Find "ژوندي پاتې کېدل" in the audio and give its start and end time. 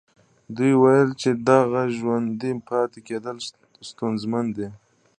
1.97-3.37